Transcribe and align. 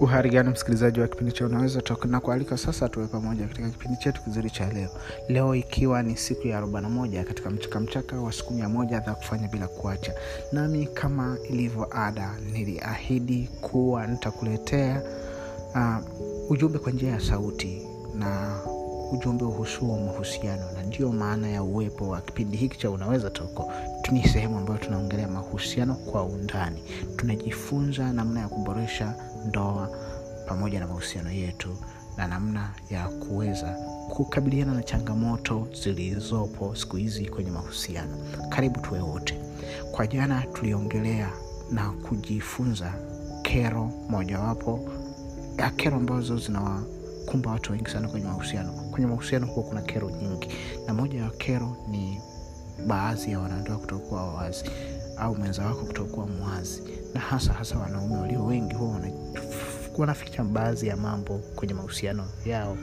uhari 0.00 0.30
gani 0.30 0.50
msikilizaji 0.50 1.00
wa 1.00 1.08
kipindi 1.08 1.32
cha 1.32 1.46
unaweza 1.46 1.82
toka 1.82 2.08
na 2.08 2.20
kualika 2.20 2.56
sasa 2.56 2.88
tuwe 2.88 3.06
pamoja 3.06 3.46
katika 3.46 3.70
kipindi 3.70 3.96
chetu 3.96 4.22
kizuri 4.22 4.50
cha 4.50 4.72
leo. 4.72 4.88
Leo 5.28 5.54
ikiwa 5.54 6.02
ni 6.02 6.16
siku 6.16 6.46
ya 6.48 6.60
41 6.60 7.24
katika 7.24 7.50
mchakamchaka 7.50 8.20
wa 8.20 8.32
siku 8.32 8.52
mia 8.54 8.68
moja 8.68 9.00
za 9.00 9.14
kufanya 9.14 9.48
bila 9.48 9.68
kuacha. 9.68 10.12
Nami 10.52 10.86
kama 10.86 11.36
ilivyo 11.50 11.88
ada 11.98 12.34
niliahidi 12.52 13.48
kuwa 13.60 14.06
nitakuletea 14.06 15.02
uh, 15.74 16.50
ujumbe 16.50 16.78
kwa 16.78 16.92
njia 16.92 17.10
ya 17.10 17.20
sauti 17.20 17.88
na 18.14 18.58
ujumbe 19.12 19.44
uhusuo 19.44 19.98
mahusiano 19.98 20.72
na 20.72 20.82
ndio 20.82 21.12
maana 21.12 21.48
ya 21.48 21.62
uwepo 21.62 22.08
wa 22.08 22.20
kipindi 22.20 22.56
hiki 22.56 22.78
cha 22.78 22.90
unaweza 22.90 23.30
toko 23.30 23.72
ni 24.12 24.28
sehemu 24.28 24.58
ambayo 24.58 24.78
tunaongelea 24.78 25.28
mahusiano 25.28 25.94
kwa 25.94 26.24
undani. 26.24 26.82
Tunajifunza 27.16 28.12
namna 28.12 28.40
ya 28.40 28.48
kuboresha 28.48 29.14
ndoa 29.48 29.88
pamoja 30.46 30.80
na 30.80 30.86
mahusiano 30.86 31.30
yetu 31.30 31.68
na 32.16 32.26
namna 32.28 32.70
ya 32.90 33.08
kuweza 33.08 33.76
kukabiliana 34.10 34.74
na 34.74 34.82
changamoto 34.82 35.68
zilizopo 35.84 36.74
siku 36.76 36.96
hizi 36.96 37.26
kwenye 37.26 37.50
mahusiano. 37.50 38.16
Karibu 38.48 38.80
tuwe 38.80 39.00
wote. 39.00 39.40
Kwa 39.92 40.06
jana 40.06 40.42
tuliongelea 40.52 41.30
na 41.70 41.90
kujifunza 41.90 42.94
kero 43.42 43.90
mojawapo 44.08 44.80
ya 45.58 45.70
kero 45.70 45.96
ambazo 45.96 46.36
zinawa 46.36 46.82
kumba 47.30 47.50
watu 47.50 47.72
wengi 47.72 47.90
sana 47.90 48.08
kwenye 48.08 48.26
mahusiano. 48.26 48.72
Kwenye 48.72 49.06
mahusiano 49.06 49.46
huwa 49.46 49.66
kuna 49.66 49.82
kero 49.82 50.10
nyingi. 50.10 50.48
Na 50.86 50.94
moja 50.94 51.20
ya 51.22 51.30
kero 51.30 51.76
ni 51.90 52.20
baadhi 52.86 53.32
ya 53.32 53.38
wanandoa 53.38 53.76
kutokuwa 53.78 54.34
wazi 54.34 54.64
au 55.16 55.34
mwenza 55.36 55.66
wako 55.66 55.84
kutokuwa 55.86 56.26
mwazi. 56.26 56.82
Na 57.14 57.20
hasa 57.20 57.52
hasa 57.52 57.78
wanaume 57.78 58.16
walio 58.16 58.44
wengi 58.44 58.74
huwa 58.74 58.90
wana, 58.94 59.10
wanaficha 59.98 60.44
baadhi 60.44 60.86
ya 60.86 60.96
mambo 60.96 61.38
kwenye 61.56 61.74
mahusiano 61.74 62.24
yao. 62.46 62.76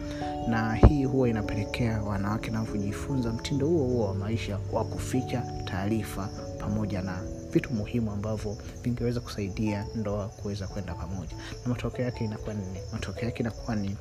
Na 0.48 0.74
hii 0.76 1.06
huwa 1.06 1.30
inapelekea 1.30 2.02
wanawake 2.02 2.52
navyojifunza 2.52 3.34
mtindo 3.34 3.68
huo 3.68 3.84
huo 3.88 4.08
wa 4.08 4.14
maisha 4.16 4.60
wa 4.74 4.86
kuficha 4.86 5.44
taarifa 5.66 6.30
pamoja 6.66 7.02
na 7.02 7.22
vitu 7.52 7.74
muhimu 7.74 8.12
ambavyo 8.12 8.58
vingeweza 8.84 9.20
kusaidia 9.20 9.86
ndoa 9.96 10.28
kuweza 10.28 10.68
kwenda 10.68 10.94
pamoja. 10.94 11.36
Na 11.64 11.70
matokeo 11.70 12.06
yake 12.06 12.26
inakuwa 12.26 12.54
ni 12.54 12.64
matokeo 12.94 13.26
yake 13.26 13.40
inakuwa 13.44 13.76
ni 13.76 13.98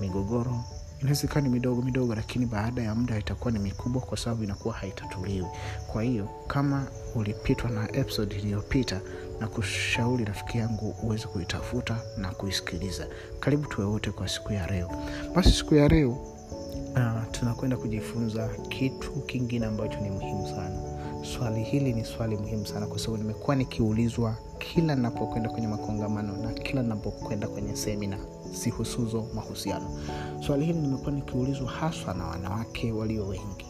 migogoro. 0.00 0.64
Inaweza 1.00 1.40
ni 1.40 1.48
midogo 1.48 1.82
midogo 1.82 2.14
lakini 2.14 2.46
baada 2.46 2.82
ya 2.82 2.94
muda 2.94 3.18
itakuwa 3.18 3.52
ni 3.52 3.58
mikubwa 3.58 4.02
kwa 4.02 4.18
sababu 4.18 4.44
inakuwa 4.44 4.74
haitatuliwi. 4.74 5.46
Kwa 5.92 6.02
hiyo 6.02 6.28
kama 6.46 6.86
ulipitwa 7.14 7.70
na 7.70 7.96
episode 7.96 8.36
iliyopita 8.36 9.00
na 9.40 9.48
kushauri 9.48 10.24
rafiki 10.24 10.58
yangu 10.58 10.94
uweze 11.02 11.26
kuitafuta 11.26 11.98
na 12.16 12.30
kuisikiliza. 12.30 13.06
Karibu 13.40 13.66
tuwe 13.68 13.86
wote 13.86 14.10
kwa 14.10 14.28
siku 14.28 14.52
ya 14.52 14.66
leo. 14.66 14.90
Basi 15.34 15.50
siku 15.50 15.74
ya 15.74 15.88
leo 15.88 16.10
uh, 16.10 17.22
tunakwenda 17.30 17.76
kujifunza 17.76 18.48
kitu 18.68 19.10
kingine 19.12 19.66
ambacho 19.66 20.00
ni 20.00 20.10
muhimu 20.10 20.48
sana 20.48 20.93
swali 21.24 21.62
hili 21.62 21.92
ni 21.92 22.04
swali 22.04 22.36
muhimu 22.36 22.66
sana 22.66 22.86
kwa 22.86 22.98
sababu 22.98 23.16
nimekuwa 23.22 23.56
nikiulizwa 23.56 24.36
kila 24.58 24.96
napokwenda 24.96 25.50
kwenye 25.50 25.66
makongamano 25.66 26.36
na 26.36 26.52
kila 26.52 26.82
napokwenda 26.82 27.48
kwenye 27.48 27.76
semina 27.76 28.18
zihusuzo 28.52 29.26
mahusiano. 29.34 29.98
Swali 30.46 30.64
hili 30.64 30.78
nimekuwa 30.78 31.12
nikiulizwa 31.12 31.70
haswa 31.70 32.14
na 32.14 32.26
wanawake 32.26 32.92
walio 32.92 33.26
wengi 33.26 33.66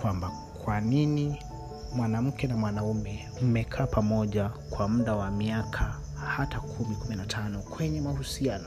kwamba 0.00 0.30
kwa 0.64 0.80
nini 0.80 1.38
mwanamke 1.94 2.46
na 2.46 2.56
mwanaume 2.56 3.28
mmekaa 3.42 3.86
pamoja 3.86 4.48
kwa 4.70 4.88
muda 4.88 5.14
wa 5.14 5.30
miaka 5.30 5.96
hata 6.26 6.60
kumi 6.60 6.94
kumi 6.96 7.16
na 7.16 7.26
tano 7.26 7.58
kwenye 7.58 8.00
mahusiano 8.00 8.64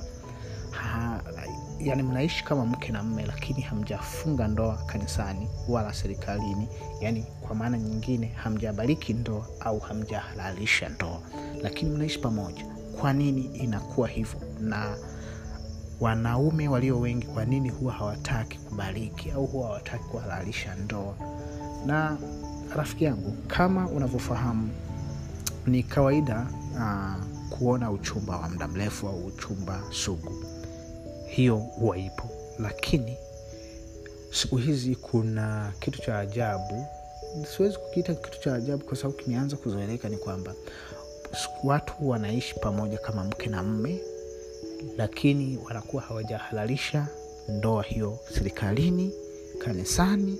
ha, 0.73 1.22
yani 1.79 2.03
mnaishi 2.03 2.44
kama 2.44 2.66
mke 2.66 2.91
na 2.91 3.03
mme 3.03 3.25
lakini 3.25 3.61
hamjafunga 3.61 4.47
ndoa 4.47 4.75
kanisani 4.85 5.47
wala 5.69 5.94
serikalini. 5.94 6.67
Yani 7.01 7.25
kwa 7.41 7.56
maana 7.56 7.78
nyingine 7.78 8.28
hamjabariki 8.28 9.13
ndoa 9.13 9.45
au 9.59 9.79
hamjahalalisha 9.79 10.89
ndoa. 10.89 11.19
Lakini 11.62 11.91
mnaishi 11.91 12.19
pamoja. 12.19 12.66
Kwa 13.01 13.13
nini 13.13 13.41
inakuwa 13.45 14.07
hivyo? 14.07 14.39
Na 14.59 14.95
wanaume 16.00 16.67
walio 16.67 17.00
wengi 17.00 17.25
kwa 17.28 17.45
nini 17.45 17.69
huwa 17.69 17.94
hawataki 17.94 18.57
kubariki 18.59 19.31
au 19.31 19.45
huwa 19.45 19.67
hawataki 19.67 20.03
kuhalalisha 20.03 20.75
ndoa? 20.75 21.16
Na 21.85 22.17
rafiki 22.75 23.03
yangu 23.03 23.31
kama 23.47 23.89
unavyofahamu 23.89 24.69
ni 25.67 25.83
kawaida 25.83 26.47
uh, 26.75 27.25
kuona 27.50 27.91
uchumba 27.91 28.38
wa 28.38 28.50
muda 28.50 28.67
mrefu 28.67 29.07
au 29.07 29.25
uchumba 29.25 29.81
sugu 29.91 30.31
hiyo 31.35 31.55
huwa 31.55 31.97
ipo. 31.97 32.23
Lakini 32.59 33.17
siku 34.31 34.57
hizi 34.57 34.95
kuna 34.95 35.73
kitu 35.79 36.01
cha 36.01 36.19
ajabu. 36.19 36.85
Siwezi 37.55 37.77
kukiita 37.77 38.13
kitu 38.16 38.39
cha 38.41 38.55
ajabu 38.55 38.85
kwa 38.85 38.97
sababu 38.97 39.17
kimeanza 39.17 39.57
kuzoeleka 39.57 40.09
ni 40.09 40.17
kwamba 40.17 40.53
watu 41.63 41.94
wanaishi 42.09 42.55
pamoja 42.59 42.97
kama 42.97 43.23
mke 43.23 43.49
na 43.49 43.63
mme 43.63 43.99
lakini 44.97 45.57
wanakuwa 45.66 46.01
hawajahalalisha 46.03 47.07
ndoa 47.50 47.83
hiyo 47.83 48.19
serikalini 48.33 49.13
kanisani 49.59 50.38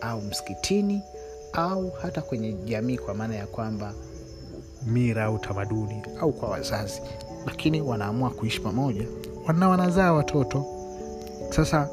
au 0.00 0.20
msikitini 0.20 1.02
au 1.52 1.90
hata 1.90 2.22
kwenye 2.22 2.52
jamii 2.52 2.98
kwa 2.98 3.14
maana 3.14 3.34
ya 3.34 3.46
kwamba 3.46 3.94
mira 4.86 5.24
au 5.24 5.38
tamaduni 5.38 6.02
au 6.20 6.32
kwa 6.32 6.48
wazazi. 6.48 7.00
Lakini 7.46 7.80
wanaamua 7.80 8.30
kuishi 8.30 8.60
pamoja 8.60 9.06
wana 9.46 9.68
wanazaa 9.68 10.12
watoto. 10.12 10.64
Sasa 11.50 11.88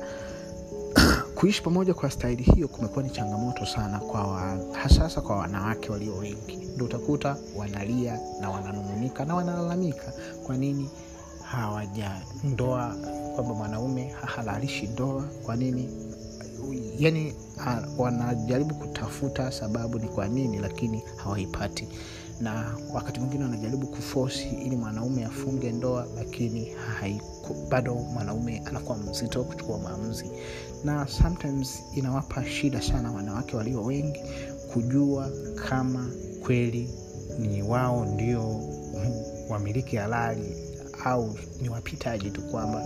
kuishi 1.35 1.61
pamoja 1.63 1.93
kwa 1.93 2.11
staili 2.11 2.43
hiyo 2.43 2.67
kumekuwa 2.67 3.03
ni 3.03 3.09
changamoto 3.09 3.65
sana 3.65 3.99
kwa 3.99 4.27
wa, 4.27 4.57
hasasa 4.71 5.21
kwa 5.21 5.35
wanawake 5.35 5.91
walio 5.91 6.15
wengi. 6.15 6.55
Ndo 6.75 6.85
utakuta 6.85 7.35
wanalia 7.57 8.19
na 8.41 8.49
wananung'unika 8.49 9.25
na 9.25 9.35
wanalalamika 9.35 10.13
kwa 10.45 10.57
nini 10.57 10.89
hawaja 11.43 12.11
ndoa 12.43 12.95
kwamba 13.35 13.53
mwanaume 13.53 14.07
hahalalishi 14.21 14.87
ndoa 14.87 15.23
kwa 15.45 15.55
nini 15.55 15.89
yani 16.99 17.33
ha, 17.57 17.83
wanajaribu 17.97 18.75
kutafuta 18.75 19.51
sababu 19.51 19.99
ni 19.99 20.07
kwa 20.07 20.27
nini 20.27 20.59
lakini 20.59 21.03
hawaipati 21.15 21.87
na 22.41 22.77
wakati 22.93 23.19
mwingine 23.19 23.43
wanajaribu 23.43 23.87
kufosi 23.87 24.47
ili 24.49 24.75
mwanaume 24.75 25.25
afunge 25.25 25.71
ndoa 25.71 26.07
lakini 26.15 26.65
haiku, 26.65 27.55
bado 27.69 27.95
mwanaume 27.95 28.61
anakuwa 28.65 28.97
mzito 28.97 29.43
kuchukua 29.43 29.77
maamuzi. 29.79 30.25
Na 30.83 31.07
sometimes 31.07 31.83
inawapa 31.95 32.45
shida 32.45 32.81
sana 32.81 33.11
wanawake 33.11 33.55
walio 33.55 33.83
wengi 33.83 34.19
kujua 34.73 35.29
kama 35.69 36.09
kweli 36.45 36.89
ni 37.39 37.61
wao 37.63 38.05
ndio 38.05 38.61
wamiliki 39.49 39.95
halali 39.95 40.55
au 41.05 41.35
ni 41.61 41.69
wapitaji 41.69 42.31
tu 42.31 42.41
kwamba 42.41 42.85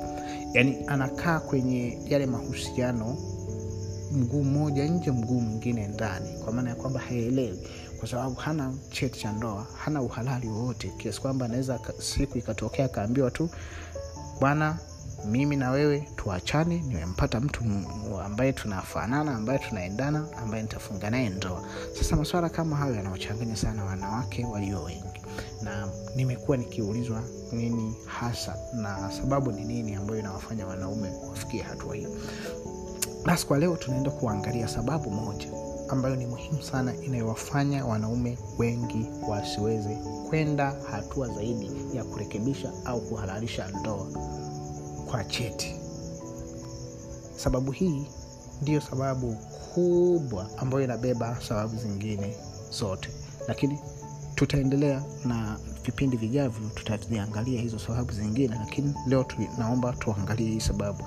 yani 0.54 0.78
anakaa 0.88 1.40
kwenye 1.40 1.98
yale 2.06 2.26
mahusiano 2.26 3.18
mguu 4.12 4.44
mmoja 4.44 4.86
nje 4.86 5.12
mguu 5.12 5.40
mwingine 5.42 5.88
ndani 5.88 6.30
kwa 6.44 6.54
maana 6.54 6.70
ya 6.70 6.76
kwamba 6.76 7.00
haelewi 7.00 7.60
kwa 8.00 8.08
sababu 8.08 8.36
hana 8.36 8.74
cheti 8.92 9.20
cha 9.20 9.32
ndoa 9.32 9.68
hana 9.78 10.02
uhalali 10.02 10.48
wowote 10.48 10.92
kiasi 10.98 11.22
kwamba 11.22 11.46
anaweza 11.46 11.80
siku 12.00 12.38
ikatokea 12.38 12.86
akaambiwa 12.86 13.32
tu 13.32 13.50
bwana 14.40 14.78
mimi 15.26 15.56
na 15.56 15.72
wewe 15.72 16.10
tuachane 16.16 16.80
nimempata 16.88 17.40
mtu 17.40 17.64
ambaye 18.26 18.54
tunafanana 18.54 19.36
ambaye 19.36 19.60
tunaendana 19.60 20.26
ambaye 20.44 20.64
nitafunga 20.64 21.10
naye 21.10 21.30
ndoa. 21.30 21.64
Sasa 21.98 22.16
maswala 22.16 22.50
kama 22.50 22.76
hayo 22.76 22.96
yanaochanganya 22.96 23.56
sana 23.56 23.86
wanawake 23.86 24.46
walio 24.46 24.84
wengi. 24.84 25.22
Na 25.62 25.88
nimekuwa 26.16 26.58
nikiulizwa 26.58 27.24
nini 27.52 27.96
hasa 28.06 28.56
na 28.74 29.12
sababu 29.12 29.52
ni 29.52 29.66
nini 29.66 29.96
ambayo 29.96 30.20
inawafanya 30.20 30.68
wanaume 30.68 31.10
wafikie 31.30 31.62
hatua 31.62 31.96
hiyo 31.96 32.10
basi 33.28 33.48
kwa 33.48 33.58
leo 33.58 33.76
tunaenda 33.78 34.12
kuangalia 34.12 34.68
sababu 34.68 35.10
moja 35.12 35.48
ambayo 35.90 36.16
ni 36.16 36.26
muhimu 36.26 36.64
sana 36.64 36.96
inayowafanya 36.96 37.86
wanaume 37.86 38.38
wengi 38.58 39.06
wasiweze 39.30 39.98
kwenda 40.30 40.76
hatua 40.92 41.28
zaidi 41.28 41.72
ya 41.94 42.04
kurekebisha 42.04 42.72
au 42.86 43.02
kuhalalisha 43.02 43.68
ndoa 43.68 44.08
kwa 45.12 45.24
cheti. 45.24 45.76
Sababu 47.36 47.72
hii 47.72 48.06
ndiyo 48.62 48.82
sababu 48.82 49.36
kubwa 49.74 50.50
ambayo 50.58 50.84
inabeba 50.84 51.38
sababu 51.48 51.78
zingine 51.78 52.36
zote. 52.72 53.10
Lakini 53.48 53.80
tutaendelea 54.36 55.04
na 55.26 55.58
vipindi 55.86 56.18
vijavyo 56.18 56.70
tutaziangalia 56.76 57.62
hizo 57.62 57.80
sababu 57.80 58.12
zingine 58.12 58.56
lakini 58.60 58.94
leo 59.08 59.24
tu, 59.24 59.36
naomba 59.58 59.94
tuangalie 59.94 60.50
hii 60.50 60.60
sababu 60.60 61.04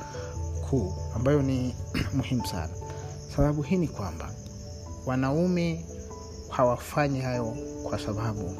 kuu 0.70 0.92
ambayo 1.16 1.42
ni 1.42 1.74
muhimu 2.16 2.46
sana. 2.46 2.72
Sababu 3.36 3.62
hii 3.62 3.76
ni 3.76 3.88
kwamba 3.88 4.30
wanaume 5.06 5.84
hawafanyi 6.48 7.20
hayo 7.20 7.56
kwa 7.82 7.98
sababu 7.98 8.56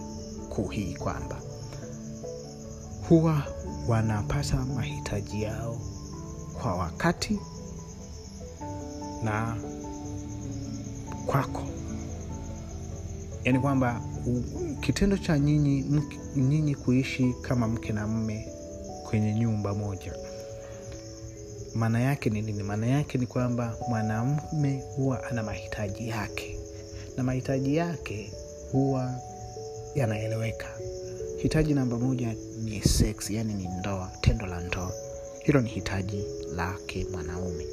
kuu 0.49 0.69
hii 0.69 0.95
kwamba 0.95 1.37
huwa 3.09 3.43
wanapata 3.89 4.57
mahitaji 4.57 5.43
yao 5.43 5.81
kwa 6.63 6.75
wakati 6.75 7.39
na 9.25 9.57
kwako. 11.27 11.63
Yaani 13.45 13.59
kwamba 13.59 14.01
kitendo 14.81 15.17
cha 15.19 15.39
nyinyi 15.39 16.03
nyinyi 16.37 16.75
kuishi 16.75 17.35
kama 17.43 17.69
mke 17.69 17.93
na 17.93 18.07
mme 18.07 18.49
kwenye 19.11 19.35
nyumba 19.35 19.75
moja 19.75 20.13
maana 21.75 22.01
yake 22.01 22.31
ni 22.31 22.43
nini? 22.43 22.63
Maana 22.63 22.87
yake 22.87 23.19
ni 23.19 23.27
kwamba 23.27 23.77
mwanamme 23.89 24.83
huwa 24.97 25.25
ana 25.25 25.43
mahitaji 25.43 26.09
yake. 26.09 26.59
Na 27.17 27.23
mahitaji 27.23 27.77
yake 27.77 28.33
huwa 28.73 29.15
yanaeleweka. 29.95 30.67
Hitaji 31.43 31.75
namba 31.75 31.99
moja 31.99 32.35
ni 32.65 32.83
sex 32.83 33.31
yani 33.31 33.55
ni 33.55 33.69
ndoa 33.79 34.11
tendo 34.21 34.47
la 34.47 34.61
ndoa. 34.61 34.93
Hilo 35.45 35.61
ni 35.61 35.69
hitaji 35.69 36.25
lake 36.57 37.07
mwanaume. 37.13 37.67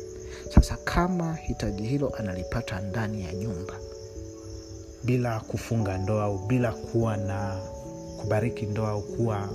Sasa 0.56 0.78
kama 0.84 1.36
hitaji 1.36 1.84
hilo 1.88 2.10
analipata 2.16 2.80
ndani 2.80 3.22
ya 3.26 3.34
nyumba 3.34 3.74
bila 5.04 5.40
kufunga 5.40 5.98
ndoa 5.98 6.24
au 6.24 6.38
bila 6.38 6.72
kuwa 6.72 7.18
na 7.18 7.60
kubariki 8.22 8.66
ndoa 8.66 8.90
au 8.90 9.02
kuwa 9.02 9.50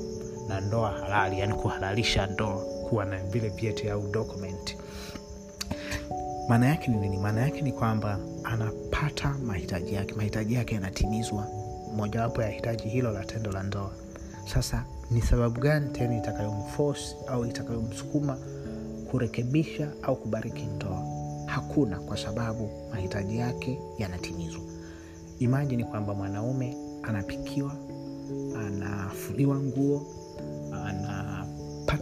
na 0.48 0.60
ndoa 0.60 0.90
halali 0.90 1.40
yani 1.40 1.54
kuhalalisha 1.54 2.26
ndoa 2.26 2.64
kuwa 2.92 3.04
na 3.04 3.18
vile 3.18 3.48
vyeti 3.48 3.88
au 3.90 4.08
document. 4.08 4.76
Maana 6.48 6.66
yake 6.66 6.88
ni 6.90 6.96
nini? 6.96 7.16
Maana 7.16 7.40
yake 7.40 7.62
ni 7.62 7.72
kwamba 7.72 8.18
anapata 8.44 9.28
mahitaji 9.46 9.94
yake. 9.94 10.14
Mahitaji 10.14 10.54
yake 10.54 10.74
yanatimizwa. 10.74 11.46
Mojawapo 11.96 12.42
ya 12.42 12.48
hitaji 12.48 12.88
hilo 12.88 13.12
la 13.12 13.24
tendo 13.24 13.52
la 13.52 13.62
ndoa. 13.62 13.90
Sasa 14.54 14.84
ni 15.10 15.22
sababu 15.22 15.60
gani 15.60 15.90
tena 15.90 16.16
itakayomforce 16.16 17.16
au 17.26 17.46
itakayomsukuma 17.46 18.38
kurekebisha 19.10 19.88
au 20.02 20.16
kubariki 20.16 20.62
ndoa? 20.62 21.06
Hakuna 21.46 22.00
kwa 22.00 22.16
sababu 22.16 22.70
mahitaji 22.90 23.38
yake 23.38 23.78
yanatimizwa. 23.98 24.62
Imajini 25.38 25.84
kwamba 25.84 26.14
mwanaume 26.14 26.76
anapikiwa 27.02 27.76
anafuliwa 28.66 29.56
nguo 29.60 30.06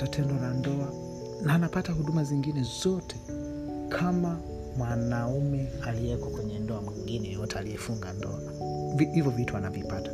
anapata 0.01 0.17
tendo 0.17 0.35
la 0.35 0.55
ndoa 0.55 0.93
na 1.43 1.55
anapata 1.55 1.93
huduma 1.93 2.25
zingine 2.25 2.63
zote 2.63 3.17
kama 3.89 4.41
mwanaume 4.77 5.69
aliyeko 5.87 6.27
kwenye 6.31 6.59
ndoa 6.59 6.83
mwingine 6.83 7.33
yote 7.33 7.59
aliyefunga 7.59 8.13
ndoa. 8.13 8.41
Hivyo 9.15 9.31
vitu 9.31 9.57
anavipata. 9.57 10.11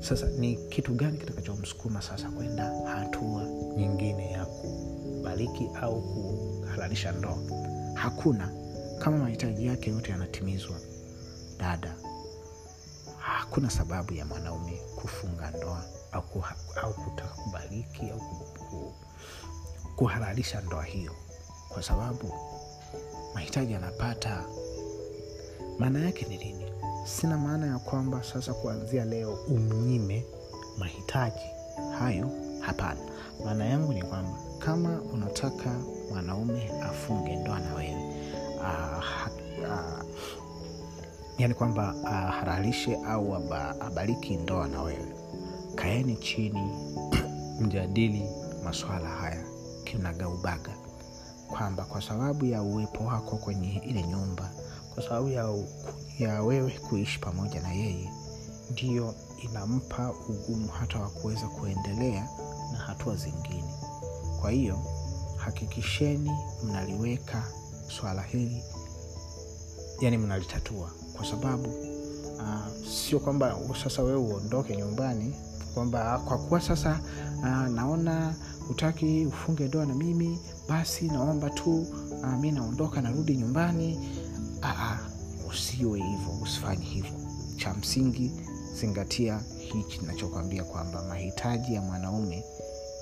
Sasa 0.00 0.26
ni 0.26 0.56
kitu 0.56 0.94
gani 0.94 1.18
kitakachomsukuma 1.18 2.02
sasa 2.02 2.30
kwenda 2.30 2.64
hatua 2.86 3.44
nyingine 3.76 4.30
ya 4.30 4.46
kubariki 4.46 5.68
au 5.82 6.02
kuhalalisha 6.02 7.12
ndoa? 7.12 7.38
Hakuna. 7.94 8.50
Kama 8.98 9.18
mahitaji 9.18 9.66
yake 9.66 9.90
yote 9.90 10.10
yanatimizwa 10.10 10.76
dada 11.58 11.94
hakuna 13.18 13.70
sababu 13.70 14.12
ya 14.14 14.24
mwanaume 14.26 14.80
kufunga 14.96 15.50
ndoa 15.50 15.84
au, 16.12 16.22
kuha, 16.22 16.54
au 16.82 16.94
kubariki 17.44 18.10
ku, 18.74 18.92
ku, 19.82 19.88
kuhalalisha 19.96 20.60
ndoa 20.60 20.84
hiyo. 20.84 21.12
Kwa 21.68 21.82
sababu 21.82 22.32
mahitaji 23.34 23.72
yanapata. 23.72 24.44
maana 25.78 25.98
yake 26.00 26.26
ni 26.28 26.38
nini? 26.38 26.64
Sina 27.04 27.38
maana 27.38 27.66
ya 27.66 27.78
kwamba 27.78 28.22
sasa 28.22 28.54
kuanzia 28.54 29.04
leo 29.04 29.34
umnyime 29.48 30.24
mahitaji 30.78 31.46
hayo 31.98 32.30
hapana. 32.60 33.00
Maana 33.44 33.64
yangu 33.66 33.92
ni 33.92 34.02
kwamba 34.02 34.38
kama 34.58 35.00
unataka 35.12 35.70
mwanaume 36.10 36.70
afunge 36.82 37.36
ndoa 37.36 37.58
na 37.60 37.74
wewe 37.74 38.14
uh, 38.58 39.26
uh, 39.62 40.04
yani 41.38 41.54
kwamba 41.54 41.94
ahalalishe 42.04 42.94
uh, 42.96 43.08
au 43.10 43.34
abariki 43.80 44.36
ndoa 44.36 44.68
na 44.68 44.82
wewe 44.82 45.12
kaeni 45.74 46.16
chini 46.16 46.70
mjadili 47.60 48.43
maswala 48.64 49.08
haya 49.08 49.44
kinagaubaga. 49.84 50.72
Kwamba 51.48 51.84
kwa 51.84 52.02
sababu 52.02 52.44
ya 52.46 52.62
uwepo 52.62 53.04
wako 53.04 53.36
kwenye 53.36 53.78
ile 53.86 54.02
nyumba 54.02 54.50
kwa 54.94 55.02
sababu 55.02 55.28
ya, 55.28 55.54
ya 56.18 56.42
wewe 56.42 56.70
kuishi 56.70 57.18
pamoja 57.18 57.60
na 57.60 57.72
yeye 57.72 58.10
ndiyo 58.70 59.14
inampa 59.42 60.12
ugumu 60.28 60.68
hata 60.68 60.98
wa 61.00 61.08
kuweza 61.10 61.46
kuendelea 61.48 62.28
na 62.72 62.78
hatua 62.78 63.16
zingine. 63.16 63.74
Kwa 64.40 64.50
hiyo 64.50 64.78
hakikisheni 65.36 66.30
mnaliweka 66.64 67.42
swala 67.88 68.22
hili 68.22 68.62
yani 70.00 70.18
mnalitatua. 70.18 70.90
Kwa 71.16 71.24
sababu 71.26 71.68
uh, 72.38 72.86
sio 72.90 73.20
kwamba 73.20 73.56
sasa 73.84 74.02
wewe 74.02 74.16
uondoke 74.18 74.76
nyumbani 74.76 75.34
kwamba 75.74 76.18
kwa 76.18 76.38
kuwa 76.38 76.60
sasa 76.60 77.00
uh, 77.38 77.46
naona 77.68 78.34
hutaki 78.68 79.26
ufunge 79.26 79.64
ndoa 79.68 79.86
na 79.86 79.94
mimi 79.94 80.38
basi 80.68 81.04
naomba 81.08 81.50
tu 81.50 81.86
uh, 82.22 82.28
mi 82.40 82.52
naondoka 82.52 83.00
narudi 83.02 83.36
nyumbani. 83.36 83.98
Uh, 84.62 84.70
uh, 84.70 85.50
usiwe 85.50 85.98
hivyo 86.00 86.32
usifanye 86.42 86.84
hivyo. 86.84 87.12
Cha 87.56 87.74
msingi 87.74 88.32
zingatia 88.80 89.40
hichi 89.58 90.00
nachokwambia 90.06 90.64
kwamba 90.64 91.02
mahitaji 91.02 91.74
ya 91.74 91.80
mwanaume 91.80 92.44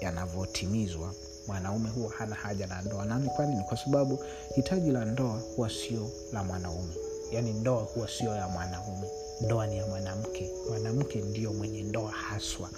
yanavyotimizwa. 0.01 1.15
Mwanaume 1.47 1.91
huwa 1.91 2.11
hana 2.13 2.35
haja 2.35 2.67
na 2.67 2.83
ndoa. 2.83 3.05
Nani 3.05 3.29
kwani 3.37 3.55
ni 3.57 3.63
kwa 3.65 3.77
sababu 3.77 4.19
hitaji 4.55 4.91
la 4.91 5.05
ndoa 5.05 5.41
huwa 5.57 5.71
sio 5.71 6.11
la 6.33 6.45
mwanaume. 6.45 6.95
Yaani 7.33 7.53
ndoa 7.53 7.83
huwa 7.83 8.09
sio 8.09 8.35
ya 8.37 8.49
mwanaume. 8.49 9.09
Ndoa 9.41 9.67
ni 9.67 9.77
ya 9.79 9.87
mwanamke. 9.87 10.51
Mwanamke 10.69 11.21
ndio 11.23 11.53
mwenye 11.53 11.83
ndoa 11.83 12.11
haswa 12.11 12.71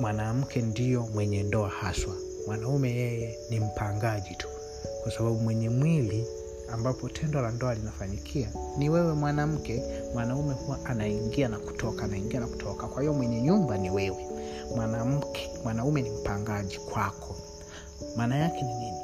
mwanamke 0.00 0.62
ndio 0.62 1.06
mwenye 1.14 1.42
ndoa 1.42 1.68
haswa. 1.68 2.14
Mwanaume 2.46 2.90
yeye 2.90 3.38
ni 3.50 3.60
mpangaji 3.60 4.34
tu. 4.34 4.48
Kwa 5.02 5.12
sababu 5.12 5.36
mwenye 5.36 5.68
mwili 5.70 6.26
ambapo 6.72 7.08
tendo 7.08 7.42
la 7.42 7.50
ndoa 7.50 7.74
linafanyikia 7.74 8.48
ni 8.78 8.90
wewe 8.90 9.14
mwanamke 9.14 9.82
mwanaume 10.14 10.54
huwa 10.54 10.78
anaingia 10.84 11.48
na 11.48 11.58
kutoka 11.58 12.04
anaingia 12.04 12.40
na 12.40 12.46
kutoka. 12.46 12.86
Kwa 12.86 13.00
hiyo 13.02 13.14
mwenye 13.14 13.40
nyumba 13.40 13.78
ni 13.78 13.90
wewe. 13.90 14.26
Mwanamke 14.76 15.50
mwanaume 15.64 16.02
ni 16.02 16.10
mpangaji 16.10 16.78
kwako. 16.78 17.36
Maana 18.16 18.36
yake 18.36 18.62
ni 18.62 18.74
nini? 18.74 18.96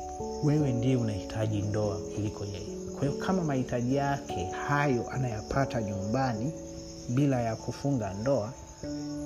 Wewe 0.45 0.73
ndiye 0.73 0.97
unahitaji 0.97 1.63
ndoa 1.63 1.99
kuliko 2.15 2.45
yeye. 2.45 2.77
Kwa 2.95 3.01
hiyo 3.09 3.13
kama 3.27 3.45
mahitaji 3.45 3.95
yake 3.97 4.45
hayo 4.69 5.11
anayapata 5.11 5.83
nyumbani 5.83 6.53
bila 7.09 7.41
ya 7.41 7.57
kufunga 7.57 8.15
ndoa 8.15 8.53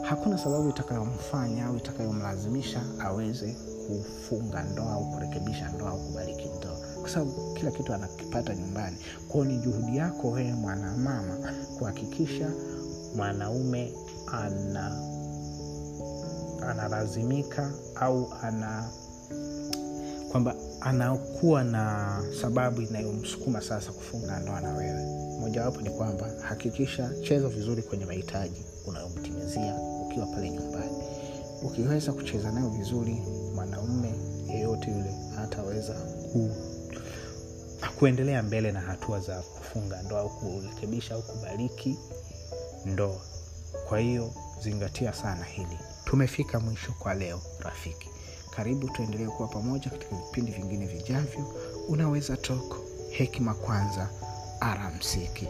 hakuna 0.02 0.38
sababu 0.38 0.68
itakayomfanya 0.68 1.66
au 1.66 1.76
itakayomlazimisha 1.76 2.82
aweze 2.98 3.56
kufunga 3.86 4.62
ndoa 4.62 4.92
au 4.92 5.10
kurekebisha 5.10 5.68
ndoa 5.68 5.90
au 5.90 5.98
kubariki 5.98 6.48
ndoa. 6.58 6.78
Kwa 7.00 7.10
sababu 7.10 7.54
kila 7.54 7.70
kitu 7.70 7.94
anakipata 7.94 8.54
nyumbani. 8.54 8.96
Kwao 9.28 9.44
ni 9.44 9.58
juhudi 9.58 9.96
yako 9.96 10.30
wewe 10.30 10.52
mwanamama 10.52 11.38
kuhakikisha 11.78 12.50
mwanaume 13.16 13.92
ana 14.32 15.02
analazimika 16.68 17.70
au 17.94 18.32
ana 18.42 18.88
kwamba 20.30 20.54
anakuwa 20.80 21.64
na 21.64 22.22
sababu 22.40 22.82
inayomsukuma 22.82 23.60
sasa 23.60 23.92
kufunga 23.92 24.38
ndoa 24.40 24.60
na 24.60 24.74
wewe. 24.74 25.04
Mojawapo 25.40 25.80
ni 25.80 25.90
kwamba 25.90 26.30
hakikisha 26.48 27.10
cheza 27.22 27.48
vizuri 27.48 27.82
kwenye 27.82 28.04
mahitaji 28.04 28.64
unayomtimizia 28.86 29.74
ukiwa 30.02 30.26
pale 30.26 30.50
nyumbani. 30.50 30.92
Ukiweza 31.62 32.12
kucheza 32.12 32.52
nayo 32.52 32.68
vizuri 32.68 33.22
mwanaume 33.54 34.14
yeyote 34.48 34.90
yule 34.90 35.14
hataweza 35.36 35.94
ku, 36.32 36.50
kuendelea 37.98 38.42
mbele 38.42 38.72
na 38.72 38.80
hatua 38.80 39.20
za 39.20 39.40
kufunga 39.42 40.02
ndoa 40.02 40.20
au 40.20 40.28
kurekebisha 40.30 41.14
au 41.14 41.22
kubariki 41.22 41.98
ndoa. 42.84 43.20
Kwa 43.88 43.98
hiyo 43.98 44.32
zingatia 44.62 45.12
sana 45.12 45.44
hili. 45.44 45.78
Tumefika 46.04 46.60
mwisho 46.60 46.92
kwa 46.98 47.14
leo 47.14 47.40
rafiki 47.60 48.10
karibu 48.58 48.88
tuendelee 48.88 49.26
kuwa 49.26 49.48
pamoja 49.48 49.90
katika 49.90 50.16
vipindi 50.16 50.52
vingine 50.52 50.86
vijavyo. 50.86 51.44
Unaweza 51.88 52.36
toko 52.36 52.76
hekima 53.10 53.54
kwanza 53.54 54.08
aramsiki 54.60 55.48